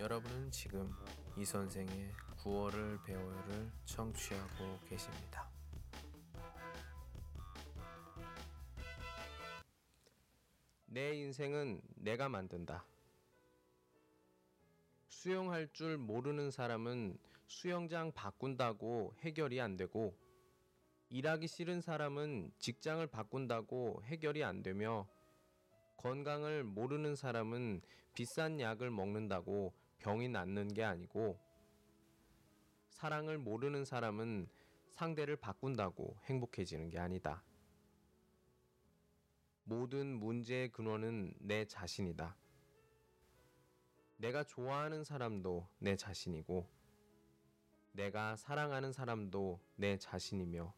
여러분은 0.00 0.50
지금 0.50 0.90
이 1.36 1.44
선생의 1.44 2.10
9월을 2.38 3.04
배워요를 3.04 3.70
청취하고 3.84 4.80
계십니다. 4.88 5.46
내 10.86 11.14
인생은 11.16 11.82
내가 11.96 12.30
만든다. 12.30 12.82
수영할 15.08 15.68
줄 15.74 15.98
모르는 15.98 16.50
사람은 16.50 17.18
수영장 17.46 18.10
바꾼다고 18.12 19.16
해결이 19.18 19.60
안 19.60 19.76
되고 19.76 20.16
일하기 21.10 21.46
싫은 21.46 21.82
사람은 21.82 22.52
직장을 22.58 23.06
바꾼다고 23.06 24.00
해결이 24.04 24.44
안 24.44 24.62
되며 24.62 25.06
건강을 25.98 26.64
모르는 26.64 27.16
사람은 27.16 27.82
비싼 28.14 28.58
약을 28.58 28.90
먹는다고 28.90 29.74
병이 30.00 30.28
낫는 30.28 30.74
게 30.74 30.82
아니고 30.82 31.38
사랑을 32.90 33.38
모르는 33.38 33.84
사람은 33.84 34.48
상대를 34.90 35.36
바꾼다고 35.36 36.18
행복해지는 36.24 36.90
게 36.90 36.98
아니다. 36.98 37.42
모든 39.64 40.18
문제의 40.18 40.70
근원은 40.70 41.32
내 41.38 41.64
자신이다. 41.64 42.36
내가 44.16 44.44
좋아하는 44.44 45.04
사람도 45.04 45.66
내 45.78 45.96
자신이고, 45.96 46.68
내가 47.92 48.36
사랑하는 48.36 48.92
사람도 48.92 49.60
내 49.76 49.96
자신이며, 49.96 50.74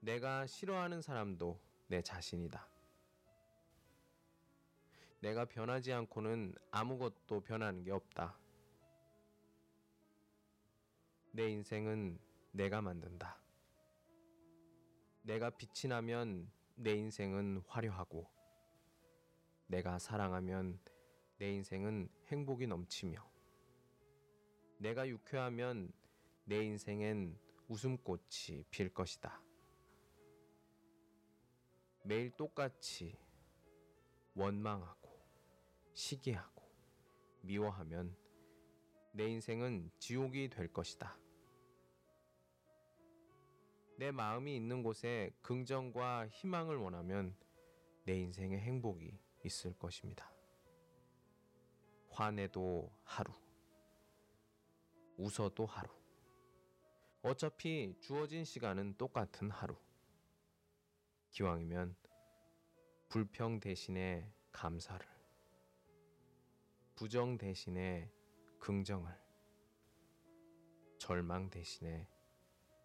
내가 0.00 0.46
싫어하는 0.46 1.00
사람도 1.00 1.58
내 1.86 2.02
자신이다. 2.02 2.68
내가 5.22 5.44
변하지 5.44 5.92
않고는 5.92 6.52
아무것도 6.72 7.42
변하는 7.42 7.84
게 7.84 7.92
없다. 7.92 8.36
내 11.30 11.48
인생은 11.48 12.18
내가 12.50 12.82
만든다. 12.82 13.40
내가 15.22 15.50
빛이 15.50 15.88
나면 15.88 16.50
내 16.74 16.94
인생은 16.94 17.62
화려하고, 17.68 18.28
내가 19.68 20.00
사랑하면 20.00 20.80
내 21.38 21.52
인생은 21.52 22.08
행복이 22.26 22.66
넘치며, 22.66 23.24
내가 24.78 25.08
유쾌하면 25.08 25.92
내 26.46 26.64
인생엔 26.64 27.38
웃음꽃이 27.68 28.64
필 28.70 28.92
것이다. 28.92 29.40
매일 32.02 32.32
똑같이 32.32 33.16
원망하고, 34.34 35.11
시기하고, 35.94 36.62
미워하면 37.42 38.16
내 39.12 39.28
인생은 39.28 39.90
지옥이 39.98 40.48
될 40.48 40.72
것이다. 40.72 41.18
내 43.98 44.10
마음이 44.10 44.56
있는 44.56 44.82
곳에 44.82 45.30
긍정과 45.42 46.28
희망을 46.28 46.76
원하면 46.76 47.36
내 48.04 48.18
인생의 48.18 48.58
행복이 48.58 49.18
있을 49.44 49.78
것입니다. 49.78 50.32
화내도 52.10 52.90
하루, 53.04 53.32
웃어도 55.16 55.66
하루. 55.66 55.88
어차피 57.22 57.94
주어진 58.00 58.44
시간은 58.44 58.96
똑같은 58.96 59.50
하루. 59.50 59.76
기왕이면 61.30 61.94
불평 63.08 63.60
대신에 63.60 64.28
감사를, 64.50 65.06
부정 66.94 67.38
대신에 67.38 68.10
긍정을, 68.58 69.10
절망 70.98 71.50
대신에 71.50 72.08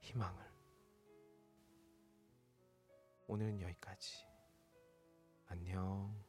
희망을. 0.01 0.43
오늘은 3.27 3.61
여기까지. 3.61 4.25
안녕. 5.47 6.26